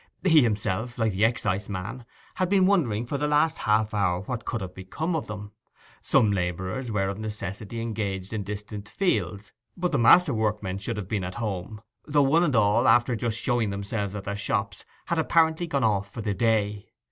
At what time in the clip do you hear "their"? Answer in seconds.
14.23-14.35